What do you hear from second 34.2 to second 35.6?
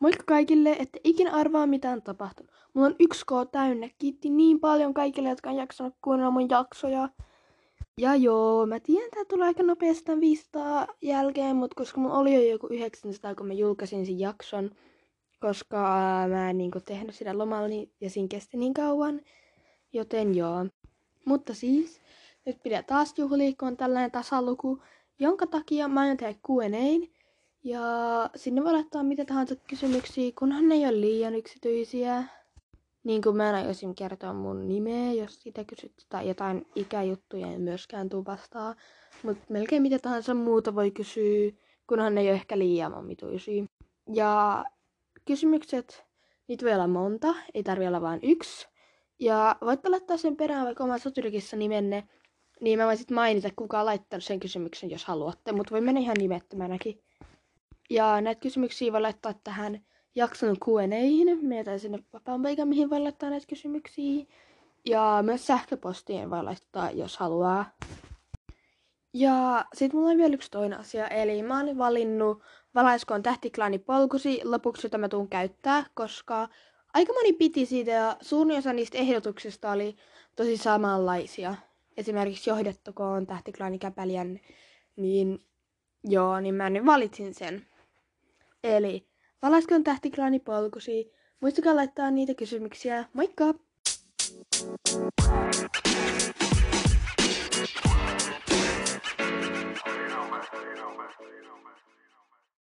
mun nimeä, jos